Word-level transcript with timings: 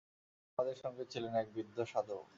আমাদের 0.59 0.75
সঙ্গে 0.75 1.03
ছিলেন 1.05 1.33
এক 1.35 1.47
বৃদ্ধ 1.53 1.77
সাধু। 1.85 2.17